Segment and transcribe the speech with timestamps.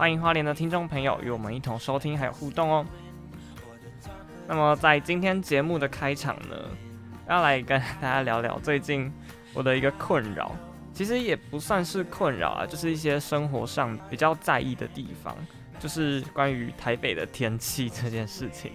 [0.00, 2.86] 欢迎花莲的听众朋友与我们一同收听还有互动哦。
[4.48, 6.56] 那么在今天节目的开场呢，
[7.28, 9.12] 要来跟大家聊聊最近
[9.52, 10.56] 我的一个困扰，
[10.94, 15.36] 其实也不算是困扰啊，就是一些生活上比较在意的地方，
[15.78, 18.72] 就是关于台北的天气这件事情。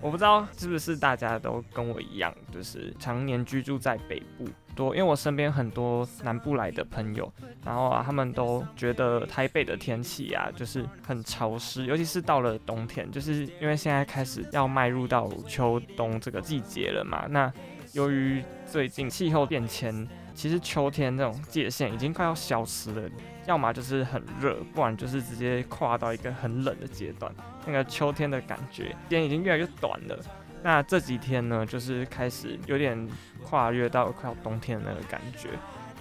[0.00, 4.46] 我不知道是不是大家都跟我一样，就是常年居住在北部。
[4.74, 7.32] 多，因为我身边很多南部来的朋友，
[7.64, 17.26] 然后啊，他们都觉得台北的天气啊，就是很潮湿，尤其是到了冬天，就是因为现在开始要迈入到秋冬这个季节了嘛。
[17.30, 17.50] 那
[17.94, 23.08] 由于最近气候变迁，其实秋天那种界限已经快要消失了，
[23.46, 27.32] 要么就是很热，不然就是直接跨到一个很冷的阶段。
[27.64, 30.18] 那个秋天的感觉，时间已经越来越短了。
[30.62, 33.08] 那这几天呢，就是开始有点
[33.44, 35.50] 跨越到快要冬天的那个感觉，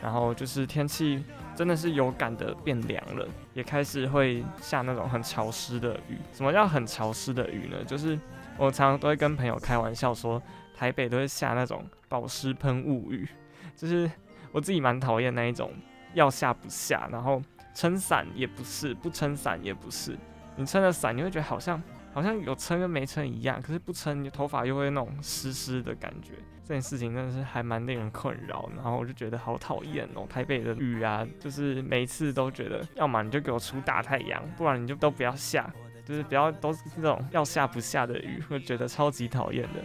[0.01, 1.23] 然后就是天气
[1.55, 6.17] 真的是有感的变凉了，也开始会下那种很潮湿的雨。
[6.33, 7.77] 什么叫很潮湿的雨呢？
[7.85, 8.19] 就是
[8.57, 10.41] 我常常都会跟朋友开玩笑说，
[10.75, 13.27] 台北都会下那种保湿喷雾雨，
[13.75, 14.09] 就是
[14.51, 15.71] 我自己蛮讨厌那一种
[16.15, 17.39] 要下不下，然后
[17.75, 20.17] 撑伞也不是，不撑伞也不是，
[20.55, 21.79] 你撑了伞你会觉得好像。
[22.15, 26.31] 好像有撑跟没撑一样，可是不撑，你头发又会那种湿湿的感觉。
[26.63, 30.25] 这件事情真的是还蛮令人困扰，然后我就觉得好讨厌哦。
[30.29, 35.69] 台北的雨啊，就是每一次都觉得，要么你就给我出大太阳，不然你就都不要下，
[36.05, 39.83] 就是不要都是那种要下不下的雨，会觉得超级讨厌的。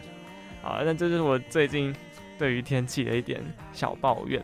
[0.63, 1.93] 好，那这就是我最近
[2.39, 3.43] 对于天气的一点
[3.73, 4.41] 小抱怨。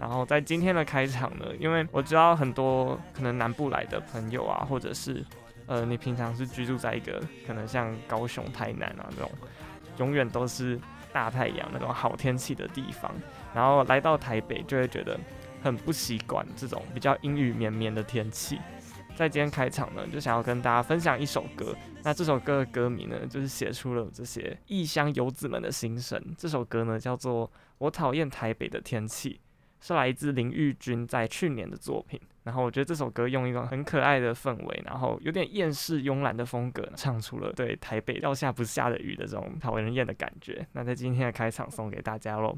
[0.00, 5.24] 然后在今天的开场呢，因为我知道很多可能南部来的朋友啊，或者是。
[5.66, 9.30] 呃，你平常是居住在一个可能像高雄、台南啊那种
[9.98, 10.76] 永远都是
[11.12, 13.14] 大太阳那种好天气的地方，
[13.54, 15.16] 然后来到台北就会觉得
[15.62, 18.58] 很不习惯这种比较阴雨绵绵的天气。
[19.14, 21.72] 在今天开场呢，就想要跟大家分享一首歌。
[22.02, 26.20] 那这首歌的歌名呢，就是写出了这些异乡游子们的心声。
[26.36, 27.46] 这首歌呢，叫做
[27.78, 29.40] 《我讨厌台北的天气》。
[29.80, 40.66] 是来自林玉君在去年的作品，然后我觉得这首歌用一种很可爱的氛围，然后有点厌世慵懒的风格，唱出了对台北要下不下的雨的这种讨人厌的感觉。
[40.72, 42.56] 那在今天的开场送给大家喽。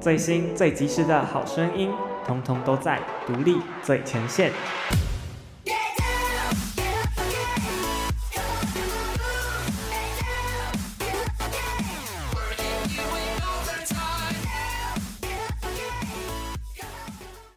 [0.00, 1.90] 最新最及时的好声音，
[2.24, 4.52] 通通都在独立最前线。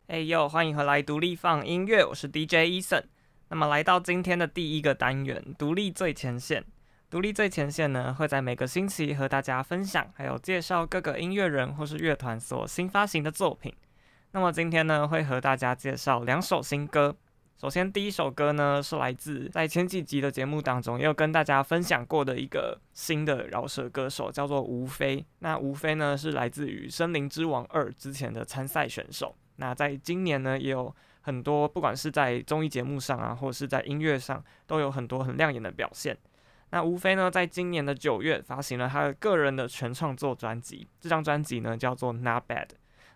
[0.07, 3.03] 哎呦，欢迎回来独立放音乐，我是 DJ Eason。
[3.49, 6.65] 那么来到今天的第一个单元，独立最前线。
[7.11, 13.75] 独立最前线呢，会在每个星期和大家分享，还有介绍各个音乐人或是乐团所新发行的作品。
[14.31, 17.13] 那么今天呢，会和大家介绍两首新歌。
[17.57, 25.25] 首先第一首歌呢，是来自在前几集的节目当中也有跟大家分享过的一个新的饶舌歌手，叫做吴飞。
[25.39, 29.35] 那吴飞呢，是来自于《森林之王二》之前的参赛选手。
[29.57, 36.17] 那在今年呢，也有很多不管是在综艺节目上啊，或者是在音乐上，都有很多很亮眼的表现。
[36.71, 42.67] 那吴飞呢，在今年的九月发行了他的个人的全创作专辑，这张专辑呢叫做《Not Bad》。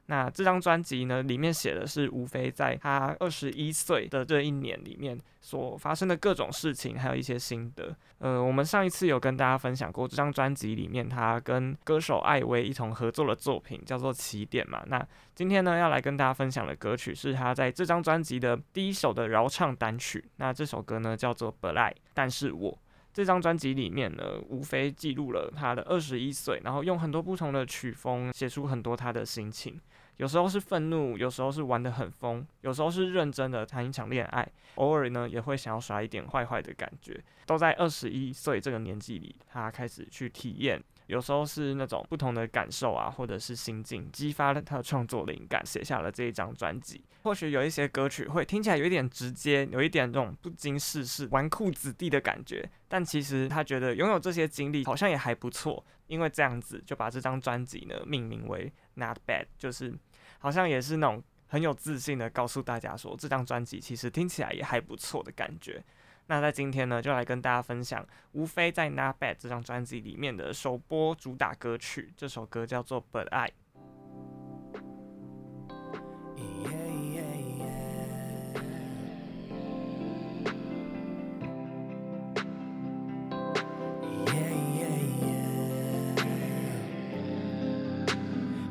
[0.08, 7.96] 那这张专辑呢，里面写的是吴飞在他二十一岁的这一年里面所发生的各种事情，还有一些心得。
[8.20, 14.84] 呃，我们上一次有跟大家分享过这张专辑里面他跟歌手艾薇一同合作的作品，叫做《起点》嘛。
[14.86, 15.04] 那
[15.34, 20.24] 今天呢，要来跟大家分享的歌曲是他在这张专辑的第一首的饶唱单曲。
[20.36, 22.78] 那这首歌呢，叫做《But I》，但是我。
[23.16, 29.80] 这张专辑里面呢，无非记录了他的二十一岁，然后用很多不同的曲风写出很多他的心情，
[30.18, 34.46] 有时候是愤怒，有时候是玩得很疯，有时候是认真的谈一场恋爱，
[34.76, 40.84] 偶尔呢也会想要耍一点坏坏的感觉，都在二十一岁这个年纪里，他开始去体验。
[41.08, 47.04] 有时候是那种不同的感受啊，或者是心境，激发了他的创作灵感，写下了这一张专辑。
[47.24, 59.94] 或许有一些歌曲会听起来有一点直接，有一点这种不经世事、纨绔子弟的感觉，但其实他觉得拥有这些经历好像也还不错，因为这样子就把这张专辑呢命名为 Not Bad，就是
[60.40, 65.84] 好像也是那种很有自信的告诉大家说，这张专辑其实听起来也还不错的感觉。
[66.28, 73.50] 那在今天呢，就来跟大家分享吴飞在《Not Bad》这张专辑里面的首播主打歌曲，这首歌叫做《But I》。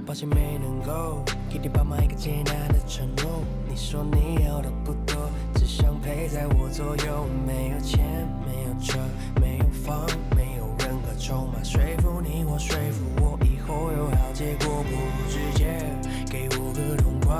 [0.06, 5.30] 抱歉没能够给你爸妈一个接纳的承诺，你说你要的不多。
[5.64, 8.98] 只想陪在我左右，没有钱，没有车，
[9.40, 10.06] 没有房，
[10.36, 15.80] 没有任何筹码说服你，我说服我，以后有好结果，不如直接
[16.30, 17.34] 给我个痛快。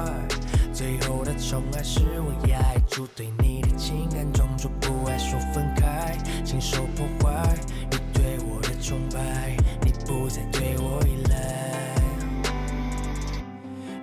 [0.73, 6.16] 最后的宠爱是我压抑住对你的情感，装作不爱说分开，
[6.47, 7.54] 亲手破坏
[7.90, 11.95] 你对我的崇拜，你不再对我依赖，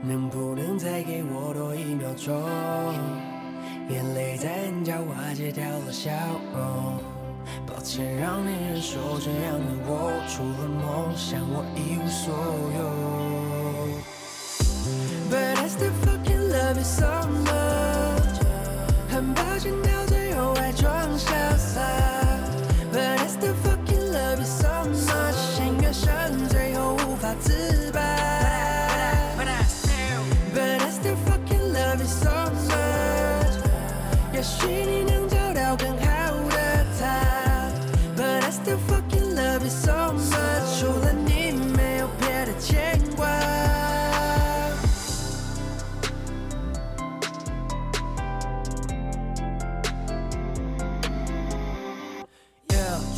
[0.03, 2.39] 能不能再给我多一秒钟？
[3.91, 6.09] 眼泪在眼角瓦解掉了笑
[6.55, 6.97] 容，
[7.67, 12.33] 抱歉让你忍受这样的我，除了梦想我一无所
[12.77, 12.79] 有。
[15.29, 17.50] But I still fucking love you so much，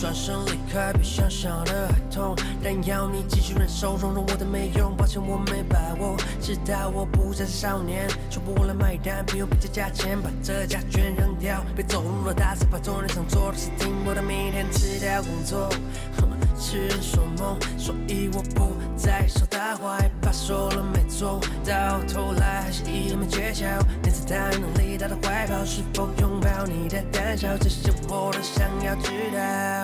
[0.03, 8.05] 转身离开比想象的还痛，但要你继续忍受，容忍我的没用，抱歉我没把握，知道我不再是少年。
[8.29, 11.63] 全部我来买单，不用比较价钱，把这家全扔掉。
[11.73, 15.69] 别走入了大事，把昨天想做的事听我的，明天辞掉工作。
[16.17, 16.27] 哼，
[16.59, 23.63] 痴人说梦，所以我不再说大话，也怕说了没做到头来还是一样没诀窍。
[24.03, 27.55] 你在他能力大的怀抱，是否拥抱你的胆小？
[27.57, 29.82] 这些我都想要知道。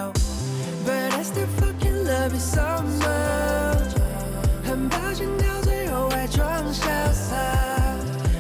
[1.18, 2.60] But I still fucking love you so
[3.00, 3.96] much，
[4.64, 7.34] 很抱歉到最后还装潇洒。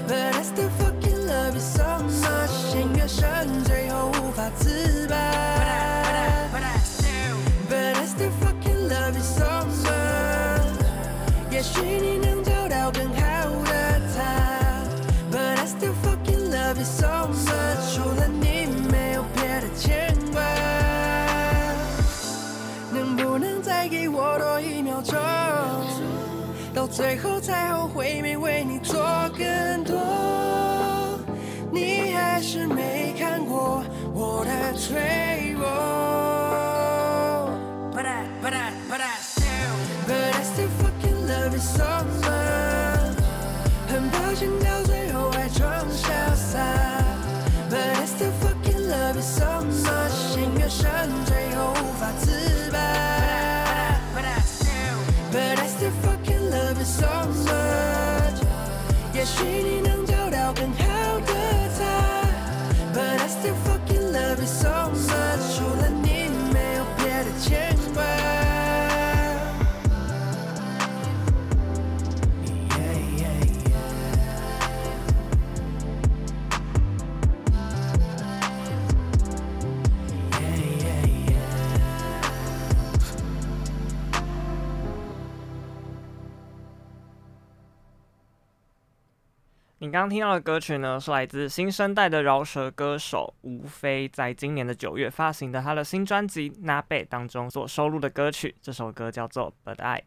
[0.06, 5.07] But I still fucking love you so much，心越深最后无法自拔。
[5.08, 5.08] 拔
[26.89, 28.99] 最后才后悔没为你做
[29.37, 29.95] 更多。
[31.71, 36.28] 你还是没看过我的脆弱。
[59.19, 59.78] 也许你
[89.91, 98.55] 刚刚听到的歌曲呢，是来自新生代的饶舌歌手吴飞，在今年的九月发行的他的新专辑《那贝》当中所收录的歌曲。
[98.61, 99.99] 这首歌叫做《But I》。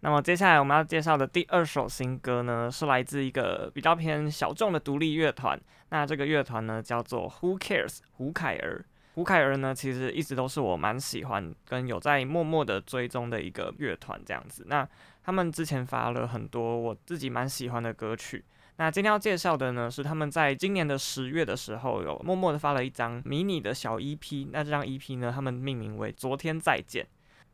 [0.00, 5.60] 那么接下来我们要介绍的第二首新歌呢，是来自一个比较偏小众的独立乐团。
[5.90, 7.98] 那这个乐团呢，叫做 Who Cares？
[8.10, 8.84] 胡凯儿。
[9.14, 14.64] 胡凯儿呢，其实一直都是我蛮喜欢跟有在默默的追踪的一个乐团这样子。
[14.68, 14.88] 那
[15.22, 18.44] 他们之前发了很多我自己蛮喜欢的歌曲。
[18.76, 24.48] 那今天要介绍的呢，是他们在今年的十月的时候，有默默的发了一张迷你的小 EP。
[24.50, 27.04] 那这张 EP 呢，他们命名为《昨天再见》。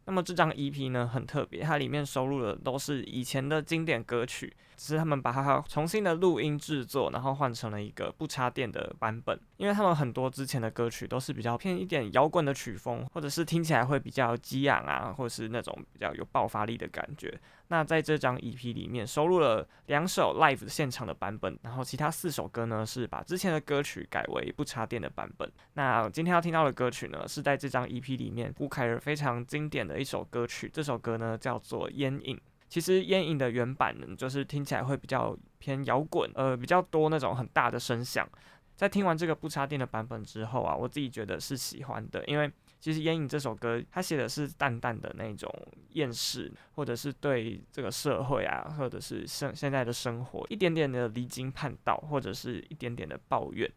[0.06, 9.38] 那么这张 EP 呢，很特别，它里面收录的都是以前的经典歌曲，只是他们把它重新的录音制作，然后换成了一个不插电的版本。
[9.56, 17.38] 因为他们很多之前的歌曲都是比较偏一点摇滚的曲风，或者是听起来会比较激昂啊，或者是那种比较有爆发力的感觉。
[17.70, 25.50] 那在这张 EP 里面收录了两首 live 现场的版本，然后其他四首歌呢，是把之前的歌曲改为不插电的版本。
[25.74, 32.36] 那今天要听到的歌曲呢，是在这张 EP 里面胡凯尔非常经典的一首歌曲，这首歌呢叫做《烟瘾》。
[32.68, 38.28] 其实《烟影》的原版呢，就是听起来会比较偏摇滚，呃，比较多那种很大的声响。
[38.76, 42.48] 在听完这个不插电的版本之后啊，我自己觉得是喜欢的，因为
[42.78, 45.52] 其实《烟影》这首歌，它写的是淡淡的那种
[45.94, 53.68] 厌世，或者是对这个社会啊，或者是现现在的生活一点点的离经叛道，或者是一点点的抱怨。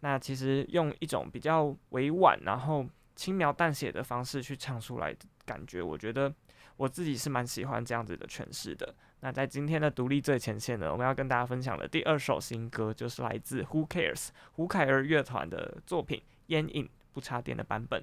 [0.00, 2.84] 那其实用一种比较委婉，然后
[3.20, 6.32] 轻描淡写的方式去唱出来感觉，我觉得
[6.78, 8.94] 我自己是蛮喜欢这样子的诠释的。
[9.20, 18.02] 那在今天的独立最前线呢，我们要跟大家分享的第二首新歌，就是来自 Who Cares 胡凯儿乐团的作品《烟瘾》不插电的版本。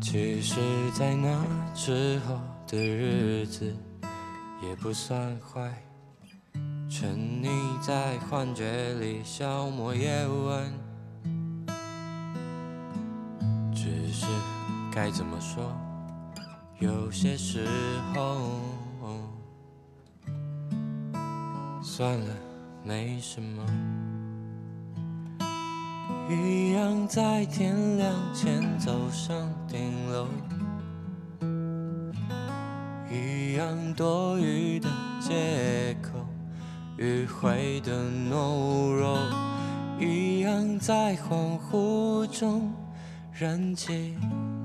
[0.00, 0.60] 其实，
[0.92, 3.74] 在那之后的日子
[4.62, 5.82] 也不算坏，
[6.88, 10.83] 沉溺在幻觉里消磨夜晚。
[14.14, 14.26] 是
[14.92, 15.64] 该怎么说，
[16.78, 17.66] 有些时
[18.14, 18.60] 候，
[21.82, 22.32] 算了，
[22.84, 23.66] 没什么。
[26.30, 30.28] 一样在天亮前走上顶楼，
[33.10, 34.88] 一样多余的
[35.20, 36.24] 借口，
[36.98, 39.18] 迂回的懦弱，
[39.98, 42.72] 一样在恍惚中
[43.36, 44.16] 燃起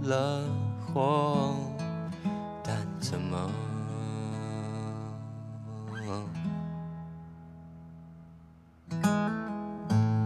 [0.03, 0.43] 了
[0.79, 1.55] 火，
[2.63, 3.49] 但怎么？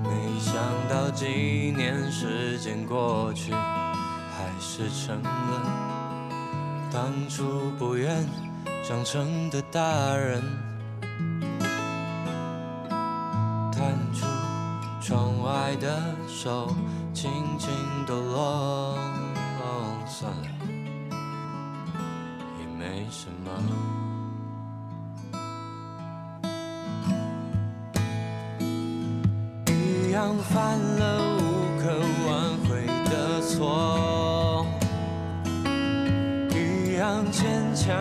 [0.03, 5.62] 没想到几年时间过去，还是成了
[6.91, 8.27] 当初不愿
[8.83, 9.79] 长成的大
[10.17, 10.43] 人。
[13.71, 14.25] 探出
[15.05, 16.74] 窗外的手，
[17.13, 17.29] 轻
[17.60, 17.69] 轻
[18.07, 18.95] 抖落。
[19.60, 20.48] 哦，算了，
[22.57, 23.51] 也没什么。
[29.67, 31.41] 一样犯了无
[31.81, 31.83] 可
[32.29, 34.65] 挽回的错，
[36.50, 37.43] 一样坚
[37.75, 37.91] 强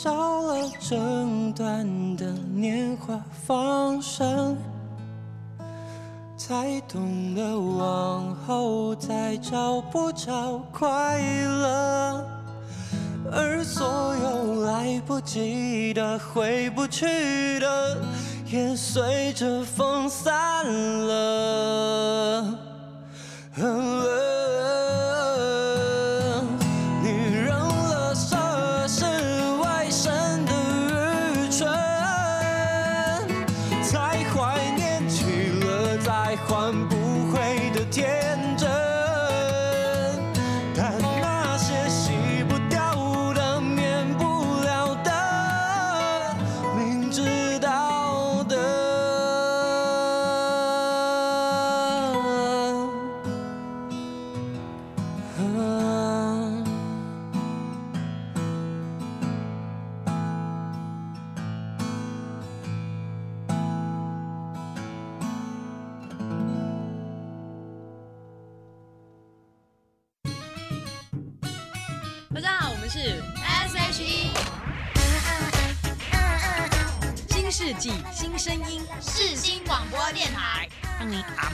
[0.00, 1.84] 少了整段
[2.16, 4.56] 的年华放生，
[6.36, 12.24] 才懂得往后再找不着快乐，
[13.32, 17.98] 而所有来不及的、回不去的，
[18.46, 20.64] 也随着风散
[21.08, 22.56] 了。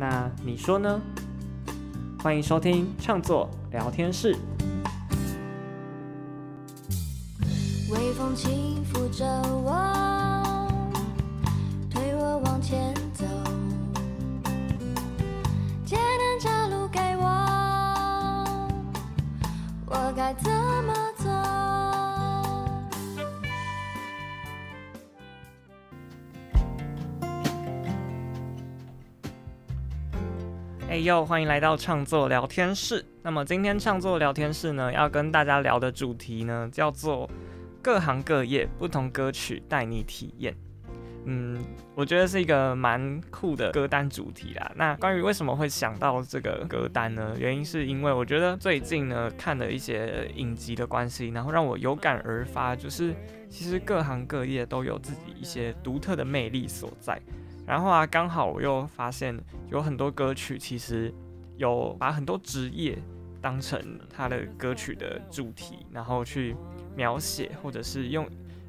[0.00, 1.00] 那你说呢？
[2.22, 4.36] 欢迎收听创作聊天室。
[7.90, 9.26] 微风轻抚着
[9.64, 9.74] 我，
[30.98, 33.04] 呦，欢迎来到创作聊天室。
[33.22, 37.28] 那么今天创作聊天室呢，要跟大家聊的主题呢，叫做
[37.82, 40.56] 各行各业不同歌曲带你体验。
[41.24, 41.62] 嗯，
[41.94, 44.72] 我觉得是一个蛮酷的歌单主题啦。
[44.76, 47.34] 那关于为什么会想到这个歌单呢？
[47.38, 53.14] 原因是因为我觉得最近呢看了一些影集的关系，然后让我有感而发，就是
[53.50, 57.20] 其实各行各业都有自己一些独特的魅力所在。
[57.68, 59.38] 然后啊，刚好我又发现
[59.70, 61.12] 有很多歌曲其实
[61.58, 62.98] 有把很多职业
[63.42, 63.78] 当成
[64.08, 66.56] 他的歌曲的主题，然后去
[66.96, 68.26] 描写，或者是用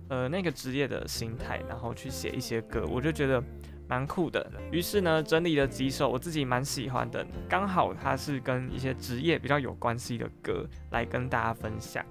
[0.10, 3.42] 呃那个职业的心态，然后去写一些歌，我就觉得
[3.88, 4.46] 蛮酷的。
[4.70, 12.06] 于是呢，整理了几首我自己蛮喜欢的，刚好它是跟一些职业比较有关系的歌来跟大家分享。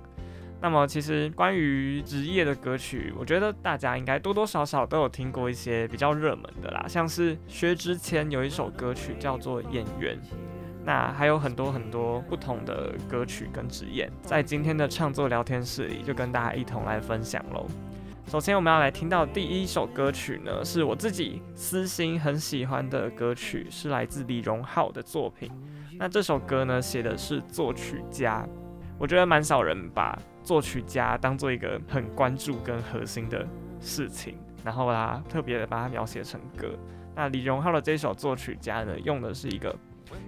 [0.60, 10.16] 那么，其实关于职业的歌曲，我觉得大家应该多多少少都有听过一些比较热门的啦，像是薛之谦有一首歌曲叫做《演员》，
[10.84, 17.64] 那还有很多很多不同的歌曲跟职业，在今天的创作聊天室里就跟大家一同来分享喽。
[18.26, 25.50] 首先，我们要来听到第一首歌曲呢，是我自己私心很喜欢的歌曲，是来自李荣浩的作品。
[25.92, 28.46] 那这首歌呢，写的是作曲家，
[28.98, 33.46] 我觉得蛮少人把作曲家当做一个很关注跟核心的
[33.80, 36.76] 事情，然后啦特别的把它描写成歌。
[37.14, 39.74] 那李荣浩的这首作曲家呢，用的是一个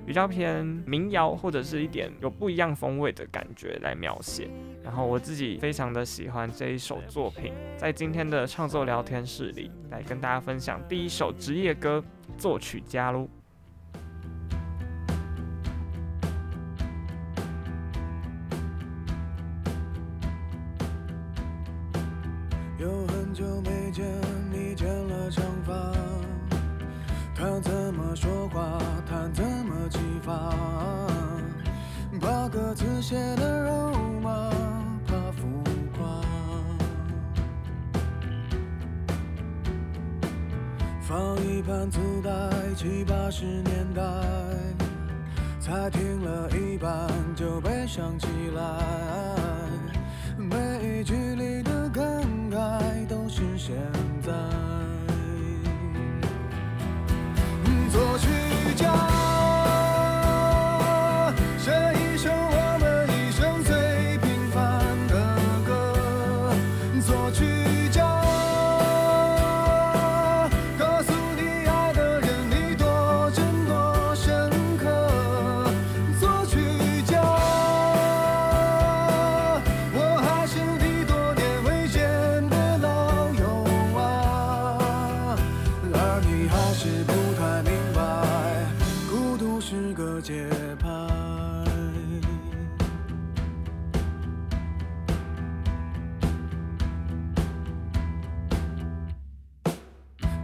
[0.06, 4.48] 比较偏民谣或者是一点有不一样风味的感觉来描写。
[4.84, 12.02] 然后我自己非常的喜欢这一首作品，在今天的创作聊天室里来跟大家分享第一首职业歌
[12.36, 13.28] 作曲家喽。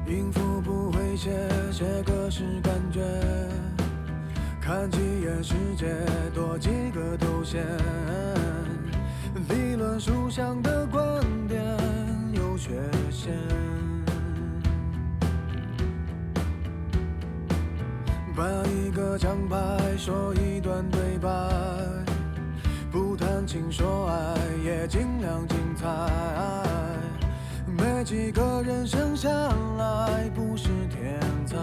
[0.07, 1.31] 音符不会写，
[1.73, 3.01] 写歌是感觉。
[4.61, 5.87] 看几眼世界，
[6.35, 7.65] 多几个头衔。
[9.49, 11.03] 理论书上的观
[11.47, 11.61] 点
[12.33, 12.71] 有缺
[13.11, 13.33] 陷，
[18.35, 19.57] 把一个奖牌
[19.97, 21.29] 说一段对白，
[22.91, 25.87] 不谈情说爱，也尽量精彩。
[28.07, 29.29] 几个人生下
[29.77, 31.57] 来不是天才。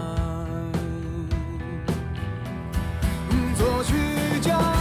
[3.56, 3.94] 作曲
[4.42, 4.73] 家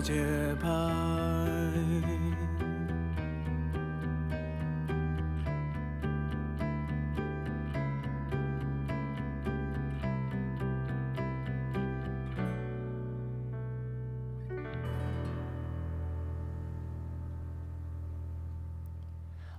[0.00, 0.14] 节
[0.60, 0.68] 拍。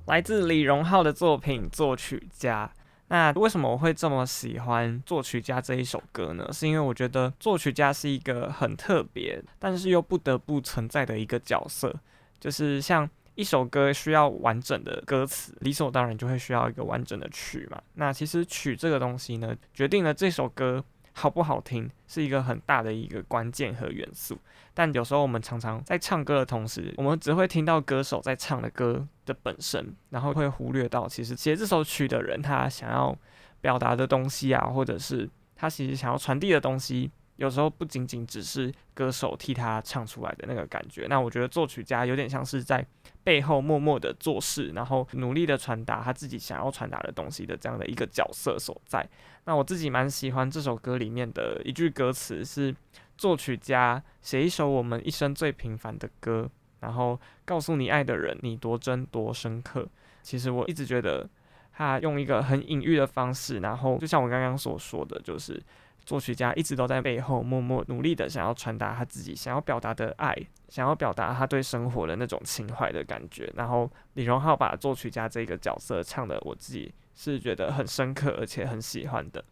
[0.06, 2.70] 来自李荣浩的作品作曲家。
[3.12, 6.48] 那为什么我会这么喜欢作曲家这一首歌呢？
[6.54, 11.94] 是因为我觉得作曲家是一个很特别，但是又不得不存在的一个角色。
[12.40, 17.82] 就是像一首歌需要完整的歌词，理所当然就会需要一个完整的曲嘛。
[17.96, 20.82] 那其实曲这个东西呢，决定了这首歌
[21.14, 24.38] 好不好听，是一个很大的一个关键和元素。
[24.74, 33.16] 但有时候我们常常在唱歌的同时，我们只会听到歌手在唱的歌的本身，然后会忽略到其实写这首曲的人他想要
[33.60, 41.08] 表达的东西啊，或者是他其实想要传递的东西，有时候不仅仅只是歌手替他唱出来的那个感觉。
[41.10, 42.86] 那我觉得作曲家有点像是在
[43.24, 49.06] 背后默默的做事，然后努力的传达他自己想要传达的东西的这样的一个角色所在。
[49.46, 52.76] 那我自己蛮喜欢这首歌里面的一句歌词是。
[53.18, 56.50] 作曲家写一首我们一生最平凡的歌，
[56.80, 59.88] 然后告诉你爱的人你多真多深刻。
[60.24, 61.30] 其实我一直觉得
[61.72, 65.62] 他用一个很隐喻的方式，然后就像我刚刚所说的，就是
[66.06, 70.36] 作曲家一直都在背后默默努力的想要传达他自己想要表达的爱，
[70.68, 73.52] 想要表达他对生活的那种情怀的感觉。
[73.56, 79.44] 然后李荣浩把作曲家这个角色唱的，我自己是觉得很深刻而且很喜欢的。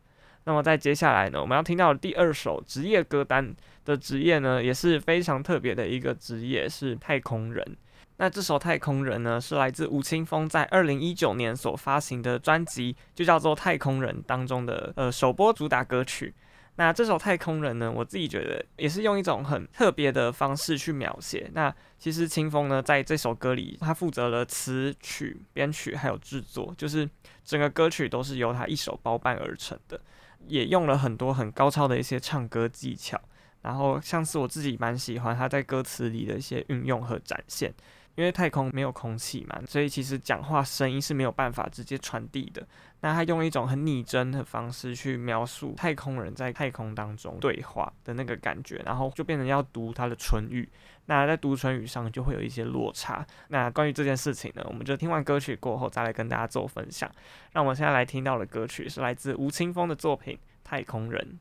[0.45, 7.77] 那么在接下来呢，我们要听到的第二首职业歌单的职业呢，也是非常特别的一个职业，是太空人。
[8.21, 16.35] 那这首《太空人》呢，是来自吴青峰在二零一九年所发行的专辑，就叫做《太空人》当中的呃首播主打歌曲。
[16.75, 21.49] 那这首《太空人》呢，我自己觉得也是用一种很特别的方式去描写。
[21.53, 27.09] 那其实青峰呢，在这首歌里，他负责了词曲、编曲还有制作，就是
[27.45, 29.97] 整个歌曲都是由他一手包办而成的，
[30.45, 33.17] 也用了很多很高超的一些唱歌技巧。
[33.61, 37.73] 然后像是我自己蛮喜欢他在歌词里的一些运用和展现。
[38.19, 42.67] 因为太空没有空气嘛，所以其实讲话声音是没有办法直接传递的。
[42.99, 50.67] 那他用一种很拟真的方式去描述太空人在太空当中对话的那个感觉，然后就变成要读他的唇语。
[51.05, 53.25] 那在读唇语上就会有一些落差。
[53.47, 57.09] 那关于这件事情呢，我们就听完歌曲过后再来跟大家做分享。
[57.53, 61.39] 那我们现在来听到的歌曲是来自吴青峰的作品《太空人》。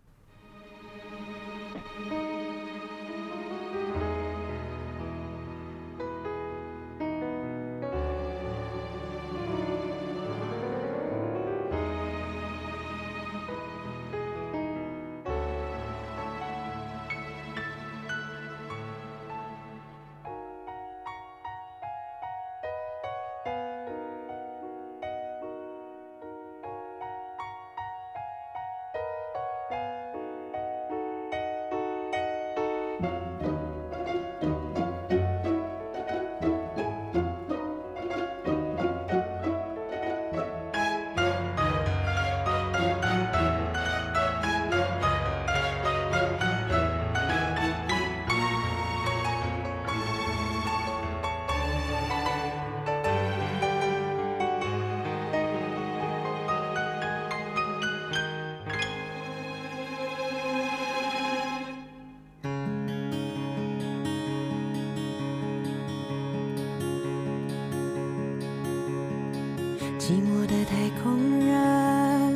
[70.99, 72.35] 的太空人，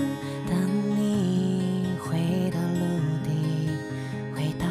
[0.48, 0.57] 当
[0.96, 2.81] 你回到陆
[3.25, 3.29] 地，
[4.35, 4.66] 回到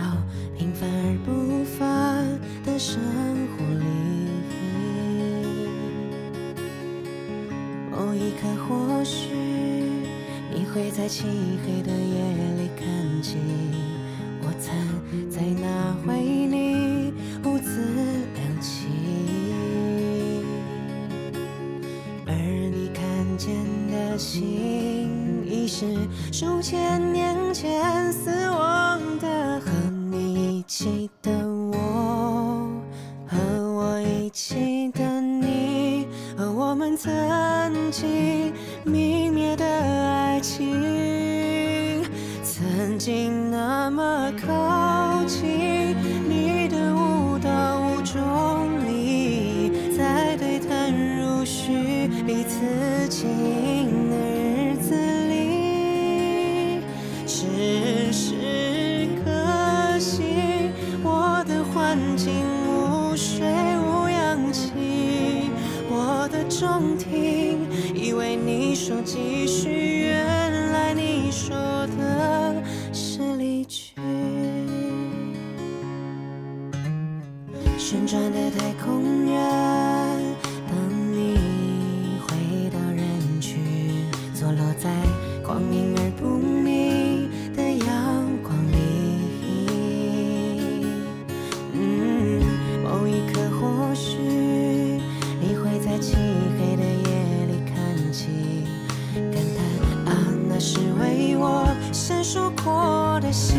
[0.57, 3.01] 平凡而不凡的生
[3.51, 3.83] 活里，
[7.91, 9.35] 某一刻或许
[10.53, 11.25] 你会在漆
[11.65, 11.80] 黑
[26.41, 27.20] 数千年
[100.63, 103.57] 是为我闪烁过的心，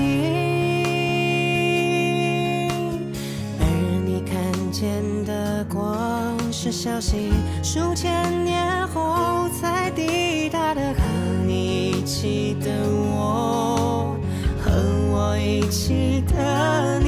[3.58, 3.66] 而
[4.06, 10.80] 你看见的光是消息，数千年后才抵达的。
[10.94, 11.02] 和
[11.44, 14.16] 你一起的我，
[14.60, 14.70] 和
[15.10, 17.00] 我一起的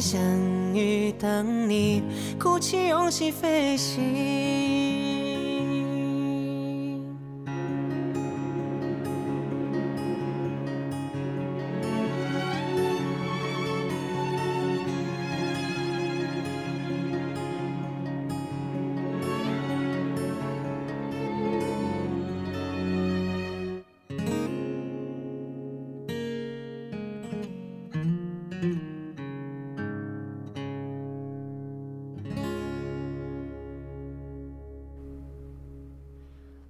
[0.00, 0.20] 相
[0.74, 2.02] 遇，等你
[2.38, 4.35] 鼓起勇气飞行。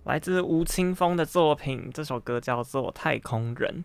[0.07, 3.84] 来自吴青峰的作品，这首歌叫做《太空人》。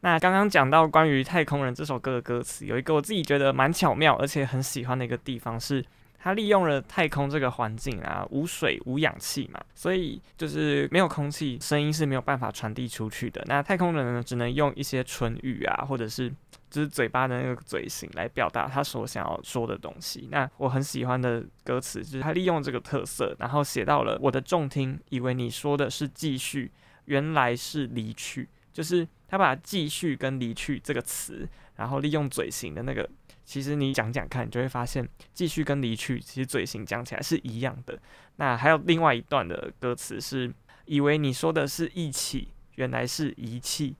[0.00, 5.82] 那刚刚讲到关于《太空人》这首歌的歌词，有一个我自己觉得蛮巧妙，而且很喜欢的一个地方是，
[6.18, 13.42] 它利用了太空这个环境啊，无水无氧气嘛，所以就是没有空气，声音是没有办法传递出去的。
[13.46, 16.30] 那太空人呢，只能用一些唇语啊，或者是。
[16.72, 20.26] 就是嘴巴的那个嘴型来表达他所想要说的东西。
[20.30, 26.72] 那我很喜欢的歌词就是他利用这个特色，然后写到了我的重听，以为你说的是继续，
[27.04, 28.48] 原来是离去。
[28.72, 31.46] 就是他把继续跟离去这个词，
[31.76, 33.06] 然后利用嘴型的那个，
[33.44, 38.00] 其实你讲讲看，你就会发现继续跟离去其实嘴型讲起来是一样的。
[38.36, 40.50] 那还有另外一段的歌词是，
[40.86, 43.94] 以为你说的是一起，原来是遗弃。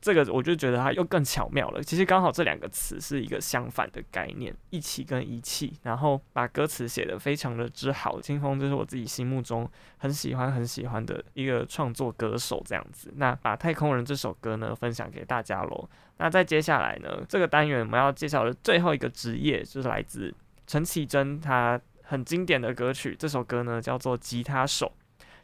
[0.00, 1.82] 这个我就觉得它又更巧妙了。
[1.82, 8.20] 其实刚好这两个词是一个相反的概念，一起跟遗弃，然后把歌词写得非常的之好。
[8.20, 13.12] 青峰就是我自己心目中很喜欢很喜欢的一个创作歌手这样子。
[13.16, 15.88] 那把《太空人》这首歌呢分享给大家喽。
[16.18, 20.34] 那再接下来呢，这个单元我们要介绍的最后一个职业就是来自
[20.66, 24.86] 陈绮贞，她很经典的歌曲，这首歌呢叫做《吉他手》。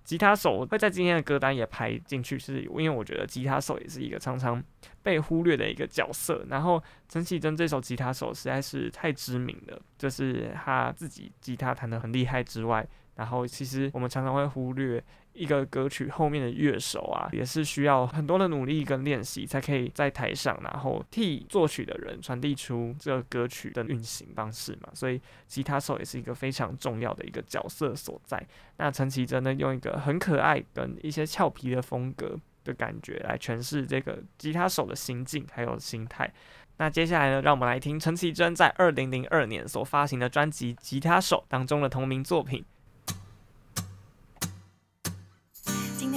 [0.04, 4.62] 吉他手会在今天的歌单也排进去，是因为我觉得吉他手也是一个常常
[5.02, 6.44] 被忽略的一个角色。
[6.48, 12.86] 然后陈绮贞这首吉他手实在是太知名了，就是他自己吉他弹得很厉害之外，
[13.16, 15.02] 然后其实我们常常会忽略。
[15.36, 24.88] 一个歌曲后面的乐手啊，也是需要很多的努力跟练习，才可以在台上，然后替作曲的人传递出这个歌曲的运行方式嘛。
[24.94, 28.40] 所以吉他手也是一个非常重要的一个角色所在。
[28.76, 36.32] 那陈绮贞呢，用一个很可爱跟一些俏皮的风格的感觉来诠释这个吉他手的心境还有心态。
[36.76, 42.64] 那接下来呢，让我们来听陈绮贞在二零零二年所发行的专辑《吉他手》当中的同名作品。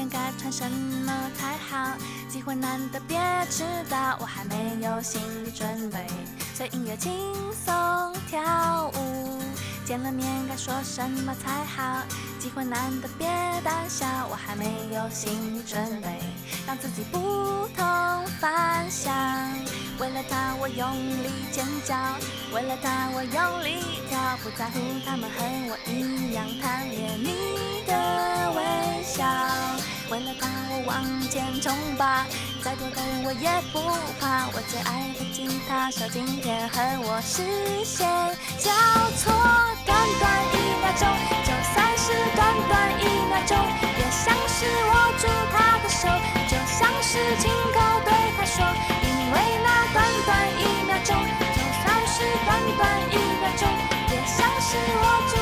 [0.09, 1.97] 该穿什么才好？
[2.29, 3.17] 机会难得，别
[3.49, 4.17] 迟到。
[4.19, 6.05] 我还没有心理准备，
[6.53, 7.11] 随音乐轻
[7.53, 9.41] 松跳舞。
[9.85, 12.03] 见了面该说什么才好？
[12.39, 13.27] 机会难得，别
[13.63, 14.05] 胆小。
[14.29, 16.19] 我还没有心理准备，
[16.65, 19.13] 让自己不同凡响。
[19.99, 20.93] 为了他，我用
[21.23, 21.95] 力尖叫；
[22.53, 24.19] 为了他，我用力跳。
[24.43, 29.25] 不在乎他们和我一样贪恋你的微笑。
[30.09, 32.25] 为了他，我往前冲吧！
[32.63, 33.79] 再多的人我也不
[34.19, 34.47] 怕。
[34.55, 37.43] 我最爱的吉他手，今天和我视
[37.83, 38.07] 线
[38.57, 38.71] 交
[39.19, 39.35] 错，
[39.83, 41.03] 短短一秒钟，
[41.43, 42.71] 就算是短短
[43.03, 43.59] 一秒钟，
[43.99, 46.07] 也像是握住他的手，
[46.47, 47.77] 就像是亲口
[48.07, 48.63] 对他说，
[49.03, 51.19] 因为那短短一秒钟，
[51.51, 53.67] 就算是短短一秒钟，
[54.07, 55.35] 也像是握住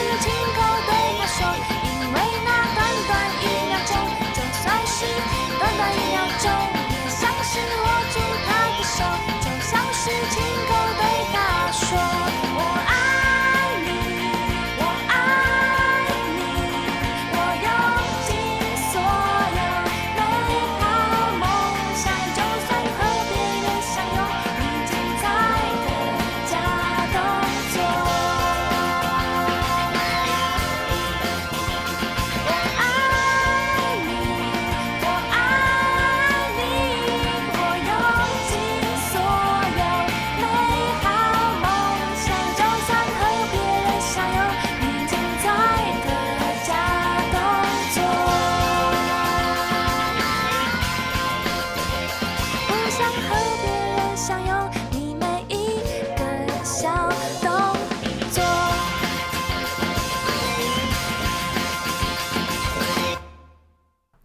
[0.00, 0.39] to your team.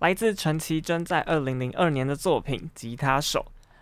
[0.05, 3.39] 来自陈绮贞在二零零二年的作品《吉他手》。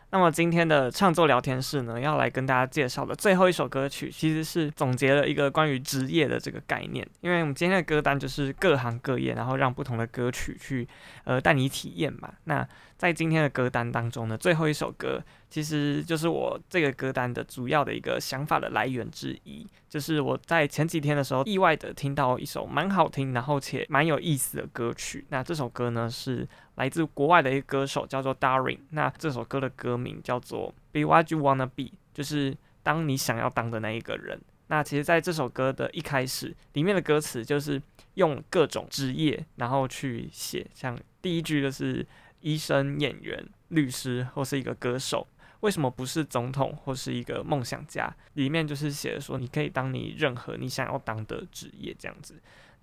[0.09, 7.05] 那么今天的创作聊天室呢，要来跟大家介绍的最后一首歌曲，其实是总结了一个关于职业的这个概念。
[7.19, 10.87] 因为我们今天的歌单就是各行各业，然后让不同的歌曲去
[11.25, 12.31] 呃带你体验嘛。
[12.45, 12.65] 那
[12.97, 19.67] 在今天的歌单当中呢，最后一首歌其实就是我这个歌单的主要的一个想法的来源之一。
[19.89, 25.25] 就是我在前几天的时候意外的听到一首蛮好听，然后且蛮有意思的歌曲。
[25.29, 28.79] 那这首歌呢是来自国外的一个歌手，叫做 Darin。
[28.91, 34.39] 那这首歌的歌名叫做 Be What You Wanna Be，就是当你想要当的那一个人。
[34.67, 37.79] 那其实在这首歌的一开始，里面的歌词就是
[38.13, 42.05] 用各种职业，然后去写，像第一句就是。
[42.43, 45.25] 医生、演员、律师或是一个歌手，
[45.61, 48.13] 为什么不是总统或是一个梦想家？
[48.33, 52.35] 里面就是写的说，你可以当你任何你想要当的职业这样子。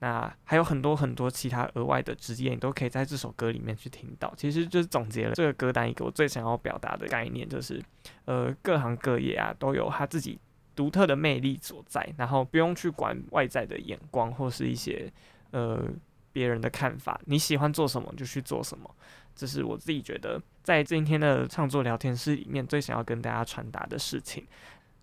[0.02, 4.32] 那还有很多很多其他额外的职业，你都可以在这首歌里面去听到。
[4.34, 7.78] 其实就是总结了这个歌单一个我最想要表达的概念，就是
[8.24, 10.40] 呃各行各业啊都有他自己
[10.74, 15.12] 独特的魅力所在，然后不用去管外在的眼光或是一些
[15.50, 15.84] 呃
[16.32, 18.90] 别人的看法，你喜欢做什么就去做什么。
[19.34, 24.46] 这是我自己觉得在今天的创作聊天室里面最想要跟大家传达的事情。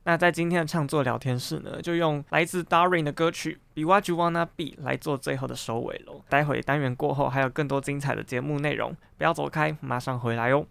[0.04, 6.24] 那在今天的创作聊天室呢，就用来自 Darin 的歌曲《Be What You Wanna Be》来做最后的收尾喽。
[6.30, 10.66] 待会单元过后还有更多精彩的节目内容，不要走开，马上回来哦。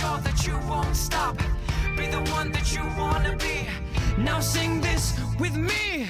[0.00, 1.36] sure that you won't stop.
[1.96, 3.66] Be the one that you wanna be.
[4.18, 6.06] Now sing this with me.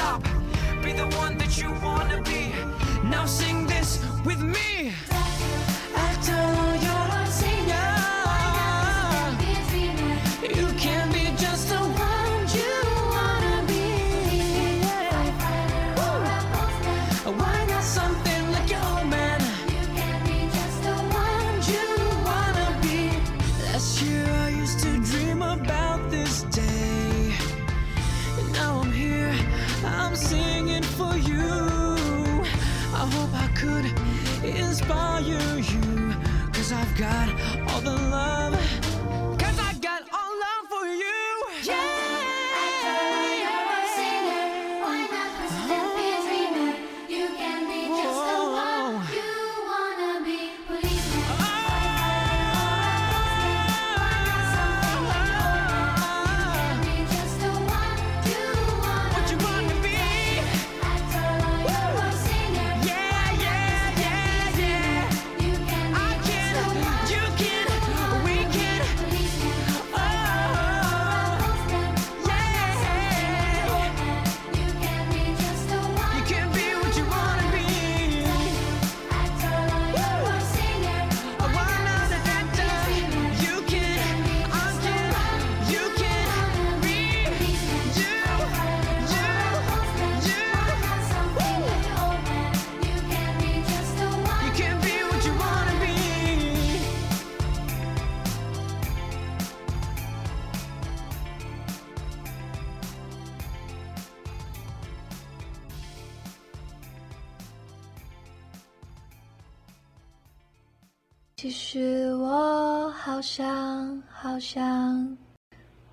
[0.00, 0.22] stop.
[0.82, 2.42] Be the one that you wanna be.
[3.12, 3.90] Now sing this
[4.24, 4.79] with me.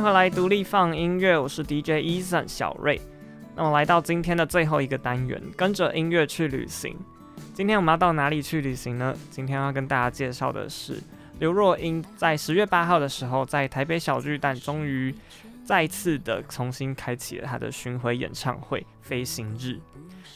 [0.00, 2.98] 迎回来，独立放音乐，我是 DJ Eason 小瑞。
[3.54, 6.96] 那么来到今天的最后一个单元，跟着音乐去旅行。
[7.52, 9.14] 今天我们要到哪里去旅行呢？
[9.30, 10.94] 今天要跟大家介绍的是
[11.38, 15.14] 刘若英在十月八号的时候，在台北小巨蛋终于
[15.64, 19.74] 再次的重新开启了他的巡回演唱会《飞行日》。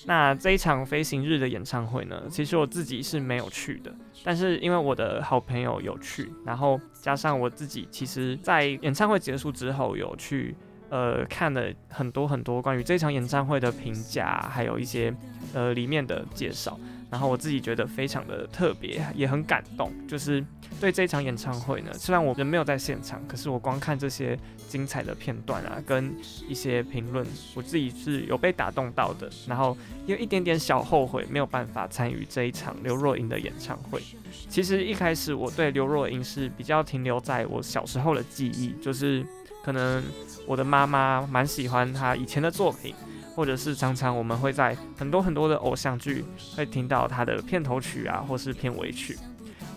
[0.06, 10.54] 那这一场飞行日的演唱会呢，其实我自己是没有去的，但是因为我的好朋友有去，然后加上我自己，其实在演唱会结束之后有去，
[10.90, 15.14] 呃，看了很多很多关于这场演唱会的评价，还有一些
[15.54, 16.78] 呃里面的介绍。
[17.14, 19.92] 然后我自己觉得非常的特别，也很感动。
[20.08, 20.44] 就是
[20.80, 24.36] 对这一场演唱会呢，虽然我人没有在现场，可是我光看这些
[24.68, 26.12] 精彩的片段啊，跟
[26.48, 29.30] 一些评论，我自己是有被打动到的。
[29.46, 34.02] 然后有一点点小后悔，没有办法参与这一场刘若英的演唱会。
[34.48, 39.24] 其实一开始我对刘若英是比较停留在我小时候的记忆，就是
[39.62, 40.02] 可能
[40.48, 42.92] 我的妈妈蛮喜欢她以前的作品。
[43.34, 46.24] 或者是常常我们会在很多很多的偶像剧
[46.56, 49.18] 会听到他的片头曲啊，或是片尾曲。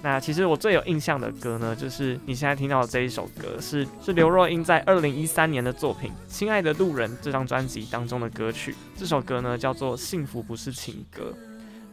[0.03, 8.75] 那其实我最有印象的歌呢，就是你现在听到的这一首歌，是是刘若英在二零一三年的作品《亲爱的路人》这张专辑当中的歌曲。
[8.95, 11.33] 这首歌呢叫做《幸福不是情歌》。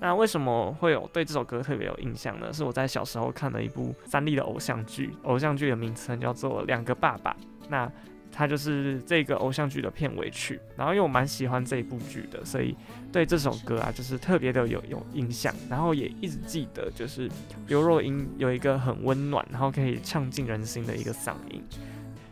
[0.01, 2.53] 那为什么会有对这首歌特别有印象呢？
[2.53, 7.33] 是我在小时候看了一部三立的偶像剧，偶像剧的名称叫做《两个爸爸》。
[7.71, 7.91] 那
[8.37, 12.75] 它就是这个偶像剧的片尾曲，然后因为我蛮喜欢这一部剧的，所以
[13.13, 17.31] 对这首歌啊，就是特别的有有印象，然后也一直记得，就是
[17.69, 21.63] 刘若英有一个很温暖，然后可以唱进人心的一个嗓音。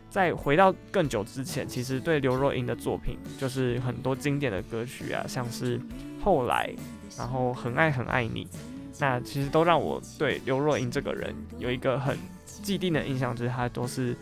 [0.09, 5.79] 在回到更久之前，其实对刘若英的作品，就是很多经典的歌曲啊，像是
[6.21, 6.69] 后来，
[7.17, 8.45] 然后很爱很爱你，
[8.99, 14.13] 那其实都让我对刘若英这个人有一个很既定的印象，就是她都是。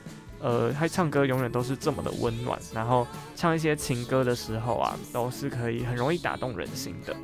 [0.41, 7.15] 呃，他唱歌永远都是这么的温暖，然后唱一些情歌的时候啊，都是可以很容易打动人心的。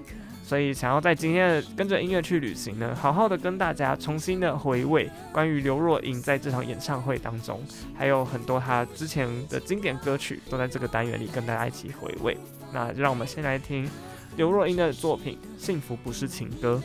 [0.44, 7.62] 所以想要在今天的跟着音乐去旅行呢，好好的跟大家重新的回味关于刘若英在这场演唱会当中，
[7.94, 12.38] 还有很多她之前的经典歌曲都在这个单元里跟大家一起回味。
[12.72, 13.90] 那就让我们先来听
[14.38, 16.82] 刘若英的作品《幸福不是情歌》。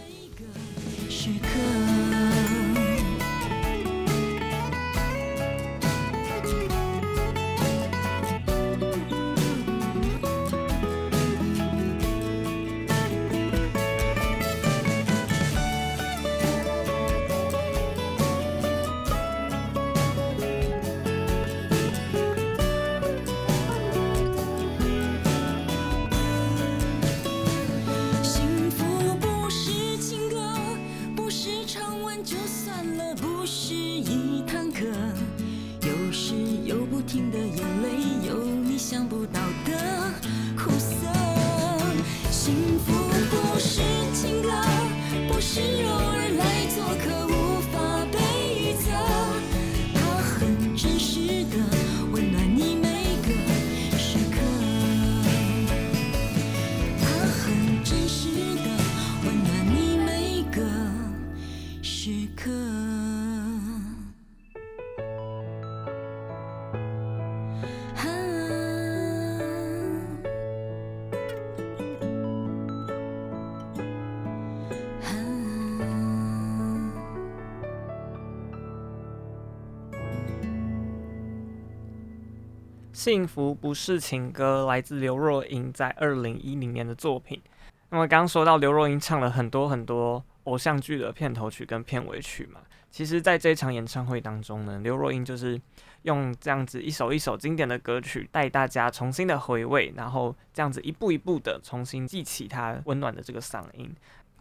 [83.02, 87.42] 幸福不是情歌，来自刘若英在二零一零年的作品。
[87.90, 92.60] 那么刚刚说到刘若英唱了很多很多偶像剧的片头曲跟片尾曲嘛，
[92.92, 95.60] 其实，在这场演唱会当中呢，刘若英就是
[96.02, 103.92] 用这样子一首一首经典的歌曲，带大家重新的回味，然后这样子一步一步的重新记起她温暖的这个嗓音。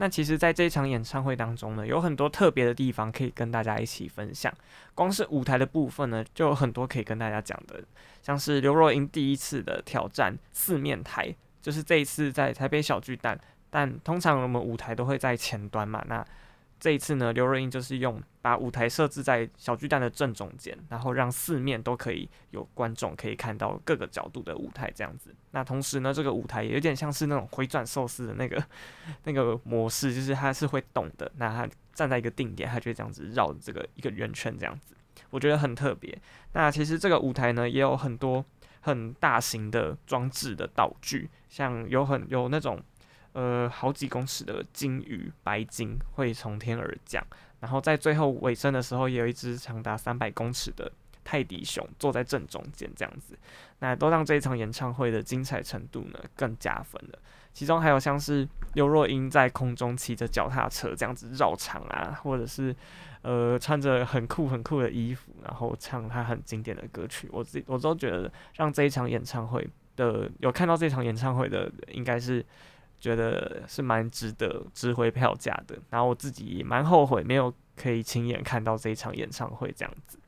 [0.01, 4.51] 那其实，在这场演唱会当中呢，有很多特别的地方可以跟大家一起分享。
[4.95, 7.79] 光是舞台的部分呢，就有很多可以跟大家讲的，
[8.23, 11.31] 像是刘若英第一次的挑战四面台，
[11.61, 13.39] 就是这一次在台北小巨蛋，
[13.69, 16.25] 但通常我们舞台都会在前端嘛，那。
[16.81, 25.33] 这一次呢，刘若英就是用把舞台设置在小巨蛋的正中间，然后让四面都可以有观众可以看到各个角度的舞台这样子。
[25.51, 28.65] 那同时呢，这个舞台也有点像是那种回转寿司的那个
[29.25, 31.31] 那个模式，就是它是会动的。
[31.35, 34.95] 那它站在一个定点，它就会这样子绕这个一个圆圈这样子，
[35.29, 36.19] 我觉得很特别。
[36.53, 38.43] 那其实这个舞台呢，也有很多
[38.79, 42.81] 很大型的装置的道具，像有很有那种。
[43.33, 47.25] 呃，好几公尺的金鱼白鲸会从天而降，
[47.61, 50.91] 然后在最后尾声的时候，也有一只长达三百公尺的
[51.23, 53.37] 泰迪熊坐在正中间，这样子，
[53.79, 57.19] 那都让这一场演唱会的精彩程度呢更加分了。
[57.53, 62.75] 其中还有像是刘若英在空中骑着脚踏车这样子绕场啊，或者是
[63.21, 69.65] 呃穿着很酷很酷的衣服，然后唱她很经典的歌曲，我自己我都觉得让这一场演唱会
[69.95, 72.45] 的有看到这场演唱会的应该是。
[73.01, 80.19] 觉得是蛮值得值回票价的，然后我自己也蛮后悔没有可以亲眼看到这一场演唱会这样子。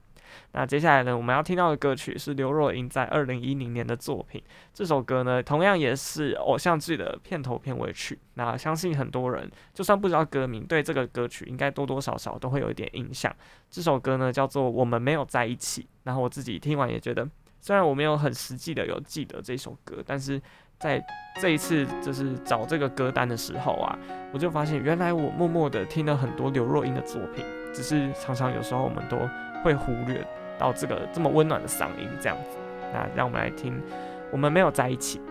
[0.54, 4.42] 那接下来呢，我们要听到的歌曲是刘若英在二零一零年的作品，
[4.74, 8.18] 这首歌呢同样也是偶像剧的片头片尾曲。
[8.34, 13.32] 那相信很多人就算不知道歌名，对这个歌曲应该多多少少都会有一点印象。
[13.70, 17.28] 这首歌呢叫做《我们没有在一起》，然后我自己听完也觉得，
[17.62, 20.42] 虽然我没有很实际的有记得这首歌，但是。
[20.84, 21.02] 在
[21.40, 23.98] 这一次就是找这个歌单的时候啊，
[24.34, 29.18] 我就发现原来我默默的听了很多刘若英的作品，只是常常有时候我们都
[29.64, 30.22] 会忽略
[30.60, 32.58] 到这个这么温暖的嗓音这样子。
[32.92, 33.82] 那让我们来听，
[34.30, 35.22] 我们没有在一起。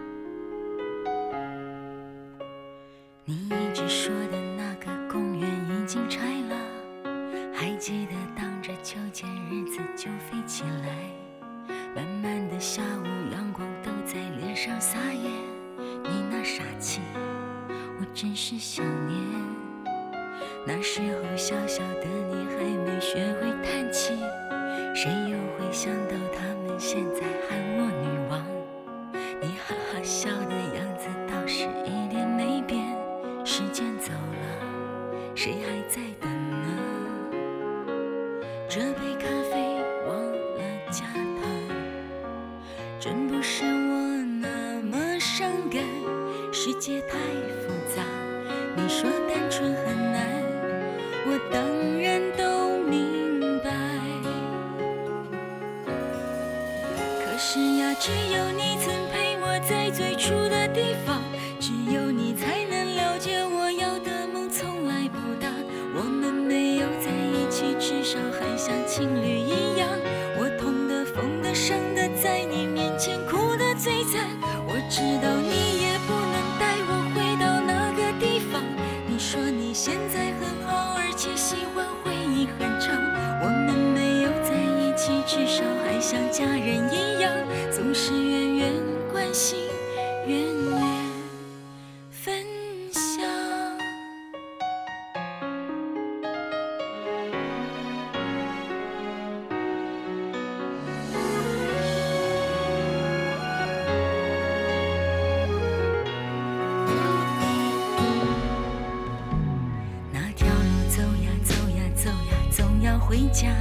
[113.13, 113.55] 回家，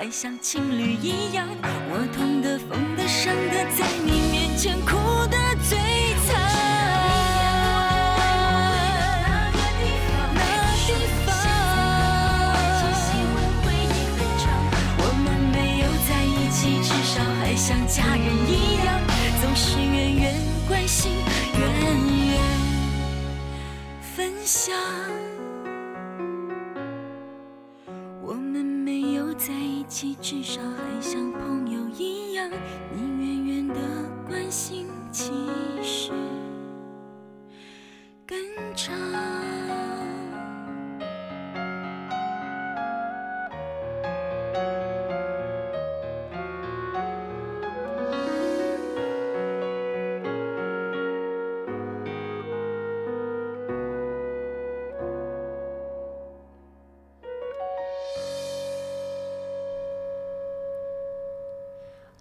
[0.00, 1.46] 还像情侣一样。
[1.62, 4.96] 我痛的、疯的、伤的，在你面前哭
[5.26, 5.36] 得
[5.68, 5.76] 最
[6.24, 6.40] 惨。
[9.20, 10.40] 那个地方，那
[10.88, 10.88] 地
[11.26, 11.28] 方。
[14.96, 18.88] 我们没有在一起，至少还像家人一样。
[19.42, 20.32] 总是远远
[20.66, 21.12] 关心，
[21.58, 21.60] 远
[22.30, 22.40] 远
[24.16, 24.72] 分享。
[29.40, 32.50] 在一起，至少还像朋友一样。
[32.94, 33.74] 你远远的
[34.28, 35.32] 关心，其
[35.82, 36.12] 实
[38.26, 38.36] 更
[38.76, 39.59] 长。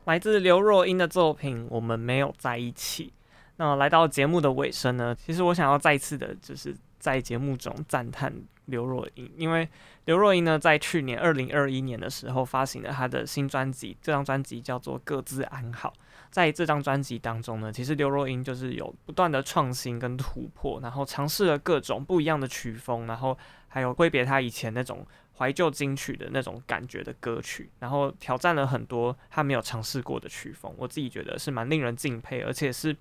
[0.10, 3.06] 来自刘若英的作品《我们没有在一起》。
[3.58, 8.34] 那来到节目的尾声呢，其实我想要再次的，就是在节目中赞叹
[8.66, 9.70] 刘若英，因为
[10.06, 15.90] 刘若英呢，在去年二零二一年的时候发行了她的新专辑，这张专辑叫做《各自安好》。
[16.32, 23.38] 在这张专辑当中呢，其实刘若英就是有不断的创新跟突破，然后尝试了各种不一样的曲风，然后
[23.68, 25.06] 还有挥别她以前那种。
[25.40, 32.94] 怀旧金曲的那种感觉的歌曲，然后挑战了很多他没有尝试过的曲风，我自己觉得是蛮令人敬佩，而且是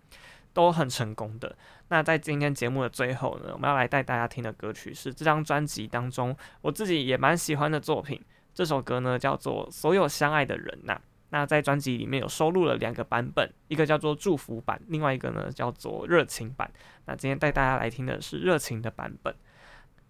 [0.53, 1.57] 都很成功的。
[1.89, 8.22] 那在今天节目的最后呢，我们要来带大家听的歌曲是这张专辑当中我自己也蛮喜欢的作品。
[8.55, 10.95] 这首歌呢叫做《所有相爱的人呐》。
[11.30, 16.70] 那在专辑里面有收录了两个版本，一个叫做祝福版，另外一个呢叫做热情版。
[17.05, 19.34] 那今天带大家来听的是热情的版本。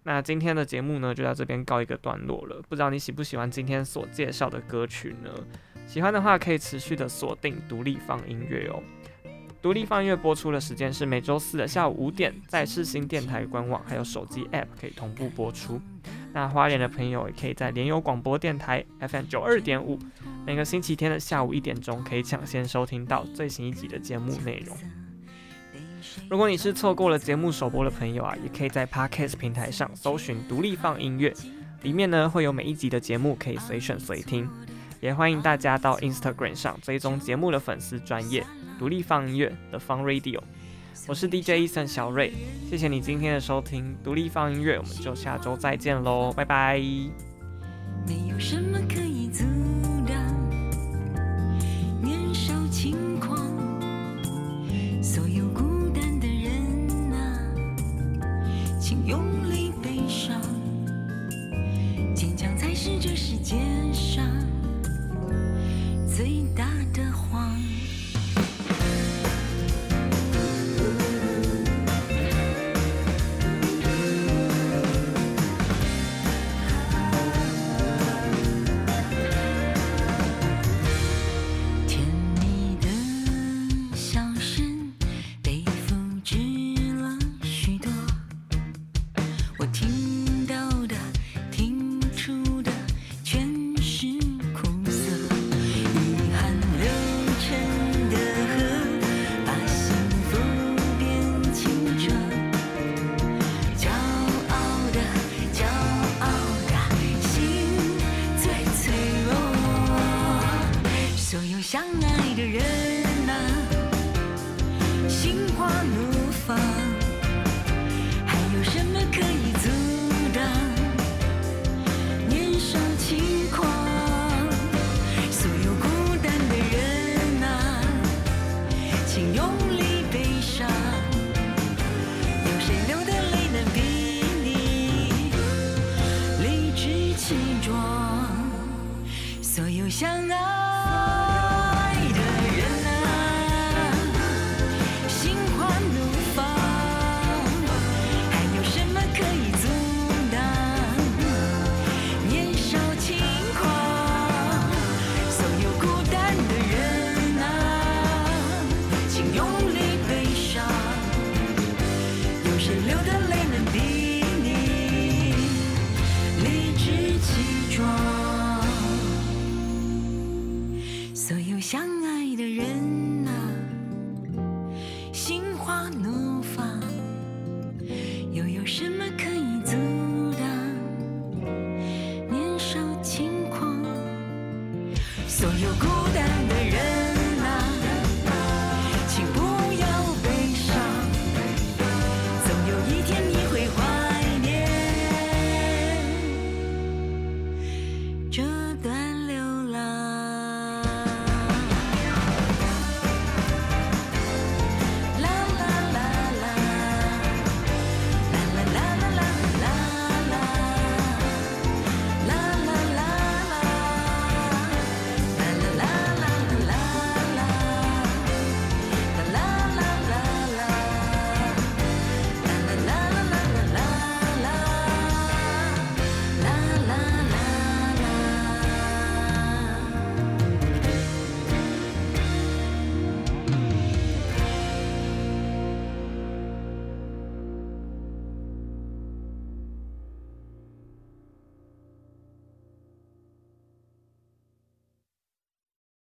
[0.03, 2.61] 那今天的节目呢，就到这边告一个段落了。
[2.67, 5.29] 不知道你喜不喜欢今天所介绍的歌曲呢？
[5.87, 8.81] 喜欢的话，可以持续的锁定独立放音乐哦。
[9.61, 15.81] 独立放音乐播出的时间是每周四的下午五点，在世新电台官网还有手机 App 可以同步播出。
[16.31, 19.99] 那花莲的朋友也可以在联友广播电台 FM 九二点五，
[20.45, 24.77] 每个星期天的下午一点钟可以抢先收听到最新一集的节目内容。
[26.29, 31.33] 如果你是错过了节目首播的朋友啊，也可以在 Podcast 平台上搜寻“独立放音乐”，
[31.83, 34.49] 里面呢会有每一集的节目可以随选随听。
[35.01, 38.45] 也欢迎大家到 Instagram 上追踪节目的粉丝专业
[38.77, 40.41] “独立放音乐”的 FUN Radio。
[41.07, 42.33] 我是 DJ Eason 小瑞，
[42.69, 46.77] 谢谢你今天的收听，“独立放音乐”，我们就下周再见喽，拜拜。
[48.05, 48.98] 没有什么可